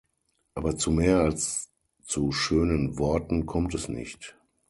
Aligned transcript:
Aber 0.55 0.75
zu 0.77 0.89
mehr 0.89 1.19
als 1.19 1.69
zu 2.03 2.31
schönen 2.31 2.97
Worten 2.97 3.45
kommt 3.45 3.75
es 3.75 3.87
nicht. 3.87 4.35